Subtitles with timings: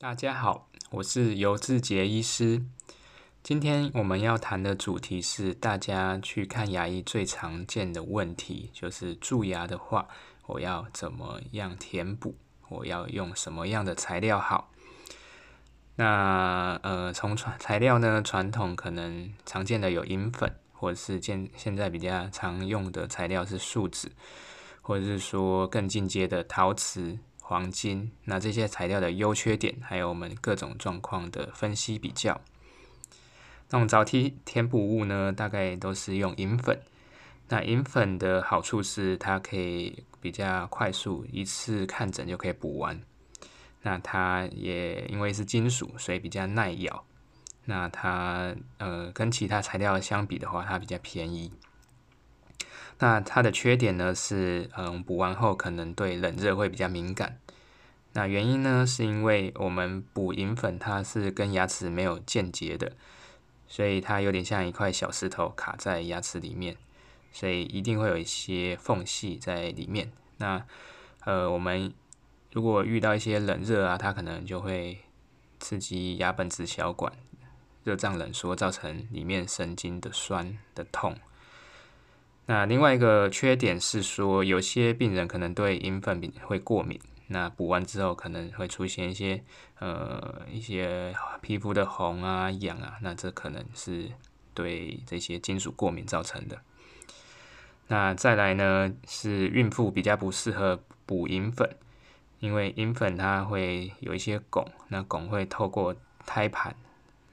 [0.00, 2.62] 大家好，我是尤志杰医师。
[3.42, 10.06] 今天我们要谈的主题是大家去看牙医最常见的问题，就是蛀牙的话，
[10.46, 12.36] 我要怎么样填补？
[12.68, 14.70] 我要用什么样的材料好？
[15.96, 24.12] 那呃，从传材料呢，传统可能常见的有银粉，或者是现现在比较常用的材料是树脂，
[24.80, 27.18] 或者是说更进阶的陶瓷。
[27.48, 32.38] 黄金，那这些材料的优缺点，还有我们各种状况的分析比较。
[33.70, 36.78] 那我们早期填补物呢，大概都是用银粉。
[37.48, 43.00] 那银粉的好处是它可以比较快速一次看诊就可以补完。
[43.80, 47.02] 那它也因为是金属，所以比较耐咬。
[47.64, 51.50] 那它呃跟其他材料相比的话，它比较便宜。
[53.00, 57.38] 那它的缺点呢是，嗯，补完后可能对冷热会比较敏感。
[58.14, 62.92] 那原因呢，是因为我们补银粉，它是跟牙齿没有间接的，
[63.68, 66.76] 所以它有点像一块小石头卡在牙齿里面，
[67.30, 70.10] 所以一定会有一些缝隙在里面。
[70.38, 70.64] 那
[71.24, 71.92] 呃，我们
[72.50, 74.98] 如果遇到一些冷热啊，它可能就会
[75.60, 77.12] 刺激牙本质小管
[77.84, 81.16] 热胀冷缩，造成里面神经的酸的痛。
[82.50, 89.44] 那另外一个缺点是说，有些病人可能对银粉会过敏，那补完之后可能会出现一些
[89.80, 94.10] 呃一些皮肤的红啊、痒啊，那这可能是
[94.54, 96.58] 对这些金属过敏造成的。
[97.88, 101.76] 那再来呢，是孕妇比较不适合补银粉，
[102.40, 106.74] 因为银粉它会有一些汞，那汞会透过胎盘，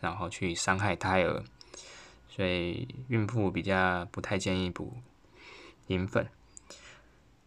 [0.00, 1.44] 然后去伤害胎儿。
[2.34, 4.94] 所以孕妇比较不太建议补
[5.86, 6.26] 银粉。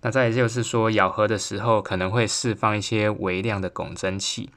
[0.01, 4.49] 那再就是说，咬合的时候可能会释放一些微量的汞蒸气。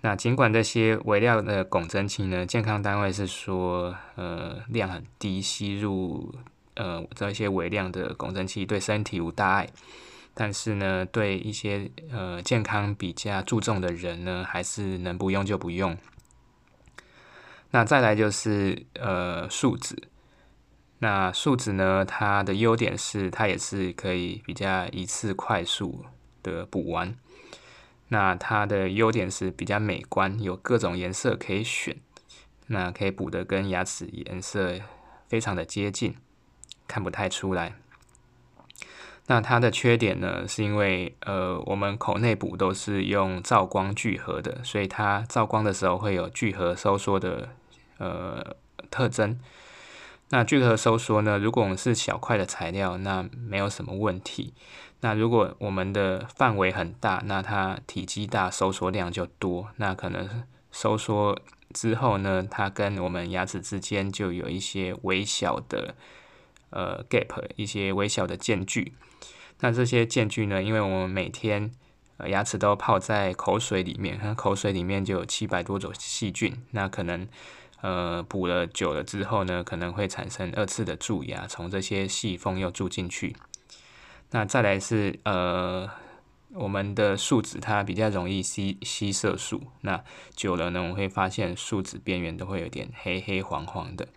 [0.00, 6.32] 那尽管这些微量的汞蒸气呢，健康单位是说，呃，量很低，吸入
[6.74, 9.68] 呃这些微量的汞蒸气对身体无大碍。
[10.32, 15.98] 但是呢，对一些呃健康比较注重的人呢，还是能不用就不用。
[17.70, 20.08] 那再来就是呃树脂，
[21.00, 26.04] 那树脂呢，它的优点是它也是可以比较一次快速
[26.42, 27.14] 的补完。
[28.08, 31.94] 那它的优点是比较美观，有各种颜色可以选，
[32.68, 34.80] 那可以补的跟牙齿颜色
[35.28, 36.16] 非常的接近，
[36.86, 37.74] 看不太出来。
[39.28, 47.50] 那它的缺点呢，是因为呃我们口内补都是用照光聚合的，所以它照光的时候会有聚合收缩的。
[48.00, 48.54] 呃，
[48.92, 49.40] 特征。
[50.28, 51.36] 那聚合收缩呢？
[51.36, 54.54] 如果我们是小块的材料，那没有什么问题。
[55.00, 59.70] 那如果我们的范围很大，那它体积大，收缩量就多。
[59.78, 61.36] 那可能收缩
[61.74, 65.96] 之后呢，它跟我们牙齿之间就有一些微小的
[66.70, 68.92] 呃 gap，一些微小的间距。
[69.60, 71.70] 那这些间距呢，因为我们每天
[72.16, 77.28] 呃牙齿都泡在口水里面，那口水里面就有七百多种细菌，那可能。
[77.80, 83.36] 呃，补了久了之后呢，可能会产生二次的蛀牙，从这些细缝又蛀进去。
[84.32, 85.88] 那再来是呃，
[86.54, 90.02] 我们的树脂它比较容易吸吸色素，那
[90.34, 94.08] 久了呢，我们会发现树脂边缘都会有点黑黑黄黄的。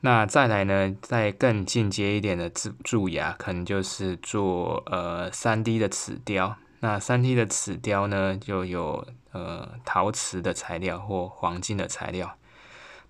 [0.00, 6.56] 那再来呢，再更进阶一点的蛀蛀牙，可能就是做呃三 D 的齿雕。
[6.80, 12.36] 那三 D 的齿雕呢，就有呃陶瓷的材料或黄金的材料。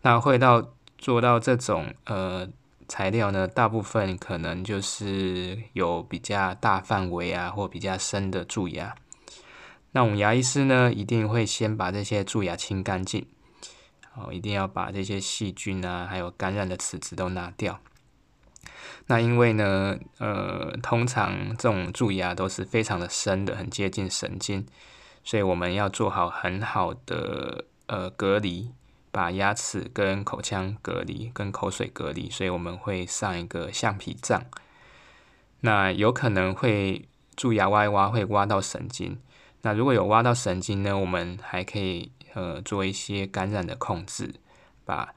[0.01, 2.49] 那会到做到这种呃
[2.89, 8.95] 材料呢，大部分可能就是有比较大范围啊，或比较深的蛀牙。
[9.93, 13.27] 那我们牙医师呢，一定会先把这些蛀牙清干净，
[14.19, 17.81] 哦，一定要把这些细菌啊，还有感染的齿子都拿掉。
[19.07, 24.67] 那因为呢，呃，通常这种蛀牙都是非常的深的，很接近神经，
[25.25, 28.71] 所以我们要做好很好的呃隔离，
[29.11, 34.45] 把牙齿跟口腔隔离，跟口水隔离，所以我们会上一个橡皮杖。
[35.61, 39.19] 那有可能会蛀牙挖一挖会挖到神经，
[39.63, 44.35] 那如果有挖到神经呢，我们还可以呃做一些感染的控制，
[44.85, 45.15] 把。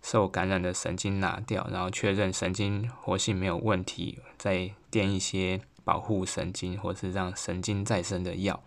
[0.00, 8.62] 受感染的神经拿掉，然后确认神经活性没有问题，再垫一些保护神经或是让神经再生的药。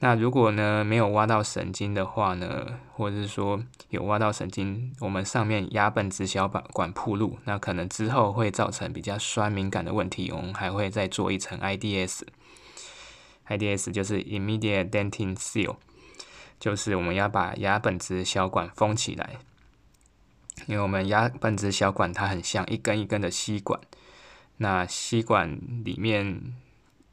[0.00, 10.30] 那如果呢没有挖到神经的话呢，或者是说有挖到神经，我们上面牙本质小管管铺路，那可能之后会造成比较酸敏感的问题。
[10.30, 12.20] 我们还会再做一层 IDS。
[13.48, 15.76] IDS 就是 Immediate Dentin Seal，
[16.58, 19.36] 就是我们要把牙本质小管封起来。
[20.66, 23.80] 因为我们牙本质小管它很像一根一根的吸管，
[24.56, 26.52] 那吸管里面，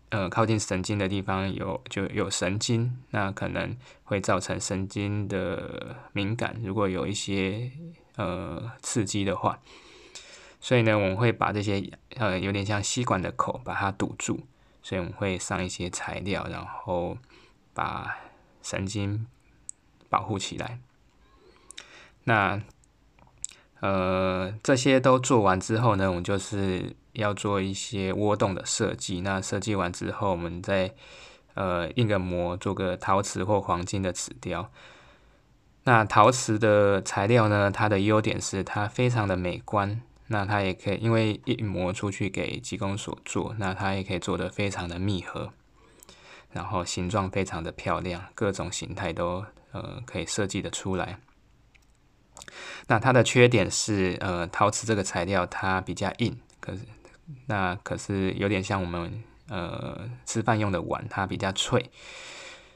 [0.09, 6.59] 呃，靠近神经的地方有就有神经，那可能会造成神经的敏感。
[6.63, 7.71] 如果有一些
[8.15, 9.59] 呃刺激的话，
[10.59, 14.39] 所以呢，我们会把这些呃有点像吸管的口把它堵住，
[14.81, 17.15] 所以我们会上一些材料，然后
[17.75, 18.17] 把
[18.63, 19.27] 神经
[20.09, 20.79] 保护起来。
[22.23, 22.61] 那
[23.81, 29.21] 呃，这些都做完之后呢，我们就是要做一些窝洞的设计。
[29.21, 30.93] 那设计完之后，我们再
[31.53, 34.71] 呃印个模，做个陶瓷或黄金的瓷雕。
[35.83, 40.01] 那陶瓷的材料呢，它的优点是它非常的美观。
[40.27, 45.53] 那它也可以因为印模出去给技工所做，那它也可以做的非常的密合，
[46.51, 49.45] 然后形状非常的漂亮，各种形态都
[49.75, 51.19] 呃可以设计的出来。
[52.87, 56.79] 那它的缺点是，呃，陶瓷这个材料它比较硬，可是
[57.47, 61.91] 那可是有点像我们呃吃饭用的碗，它比较脆。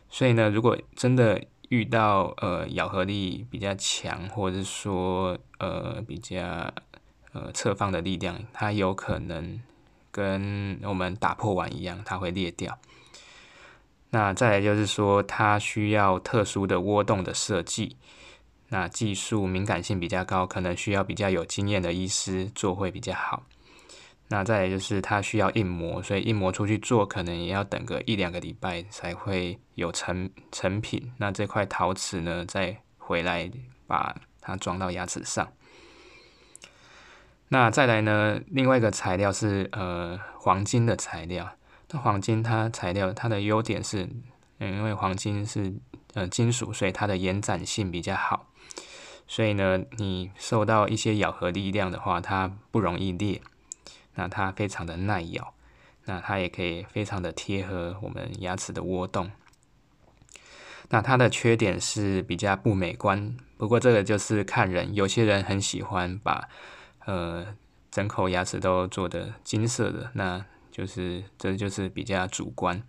[0.10, 6.74] 所以呢，如果真的遇到呃咬合力比较强，或者是说呃比较
[7.31, 9.62] 呃侧方的力量，它有可能
[10.12, 12.80] 跟我们打破碗一样，它会裂掉。
[14.11, 17.97] 那再来就是说，它需要特殊的窝洞的设计。
[18.69, 23.44] 那技术敏感性比较高，可能需要比较有经验的医师做会比较好。
[24.27, 31.12] 那再来就是它需要印模，所以印模出去做可能也要等个一两个礼拜才会有成成品。
[31.17, 33.51] 那这块陶瓷呢，再回来
[33.88, 35.51] 把它装到牙齿上。
[37.47, 41.50] 那再来呢，另外一个材料是呃黄金的材料。
[41.91, 44.07] 那黄金它材料它的优点是，
[44.59, 45.74] 嗯，因为黄金是
[46.13, 48.47] 呃金属，所以它的延展性比较好。
[49.27, 53.41] 所以呢，你受到一些咬合力量的话，它不容易裂。
[54.15, 55.53] 那它非常的耐咬，
[56.06, 59.31] 那它也可以非常的贴合我们牙齿的窝洞。
[60.89, 66.50] 那它的缺点是比较不美观，不过这个就是看人，有些人很喜欢把
[67.06, 67.56] 呃
[67.91, 70.44] 整口牙齿都做的金色的，那
[70.79, 72.81] 就是这就是比较主观。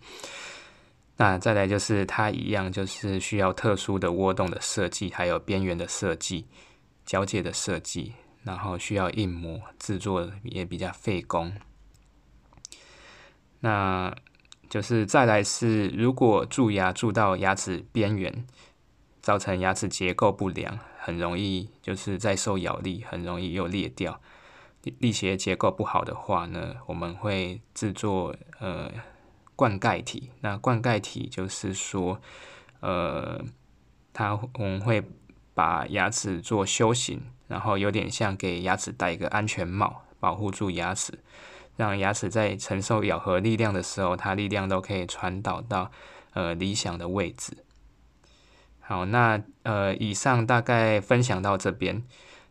[1.17, 6.45] 那再来就是它一样，就是需要特殊的窝洞的设计，还有边缘的设计、
[7.05, 11.51] 交界的设计，然后需要印模制作也比较费工。
[13.59, 14.15] 那
[14.69, 18.47] 就是再来是，如果蛀牙蛀到牙齿边缘，
[19.21, 24.21] 造成牙齿结构不良，很容易就是再受咬力，很容易又裂掉。
[24.83, 28.91] 力学结构不好的话呢，我们会制作呃。
[29.53, 32.19] 灌溉体，那灌溉体就是说，
[32.79, 33.39] 呃，
[34.11, 35.03] 它我们会
[35.53, 41.19] 把牙齿做修形，然后有点像给牙齿戴一个安全帽，保护住牙齿，
[41.75, 45.91] 让牙齿在承受咬合力量的时候，它力量都可以传导到
[46.33, 47.57] 呃理想的位置。
[48.79, 52.01] 好，那呃，以上大概分享到这边，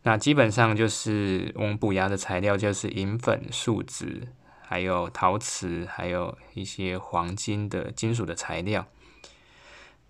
[0.02, 4.29] 那基本上就是我们补牙的材料就是银粉、树脂。
[4.62, 8.87] 还有陶瓷，还有一些黄金的金属的材料。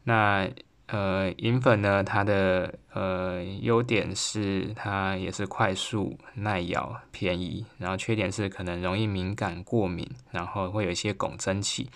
[0.05, 0.51] 那
[0.89, 7.65] 呃，银粉呢，它的呃优点是它也是快速、耐咬、便宜。
[7.79, 11.89] 然后缺点是可能容易敏感、过敏，然后会有一些汞蒸气。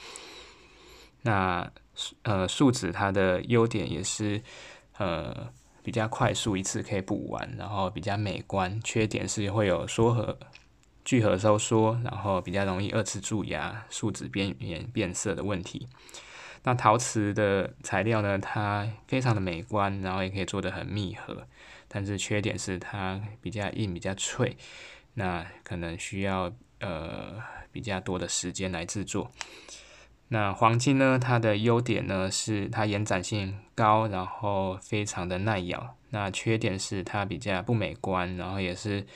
[1.20, 1.70] 那
[2.22, 4.42] 呃，树脂它的优点也是
[4.96, 5.52] 呃
[5.84, 8.80] 比较快速，一次可以补完，然后比较美观。
[8.82, 10.36] 缺点是会有缩合。
[11.04, 15.86] 聚合收缩，然后比较容易二次蛀牙、树脂边缘变色的问题。
[16.62, 21.46] 那陶瓷的材料呢，它非常的美观，然后也可以做的很密合，
[21.88, 24.56] 但是缺点是它比较硬、比较脆，
[25.12, 26.50] 那可能需要
[26.80, 27.34] 呃
[27.70, 29.30] 比较多的时间来制作。
[30.28, 35.96] 那黄金呢，它的优点呢是它延展性高，然后非常的耐咬。
[36.10, 39.06] 那缺点是它比较不美观，然后也是。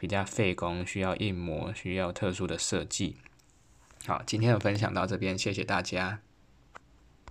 [0.00, 3.16] 比较费工，需要硬磨，需要特殊的设计。
[4.06, 6.20] 好，今天的分享到这边，谢谢大家。